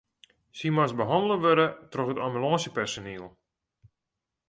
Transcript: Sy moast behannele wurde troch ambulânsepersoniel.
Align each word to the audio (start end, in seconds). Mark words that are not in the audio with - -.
Sy 0.57 0.67
moast 0.75 0.95
behannele 0.99 1.35
wurde 1.43 1.67
troch 1.91 2.11
ambulânsepersoniel. 2.27 3.25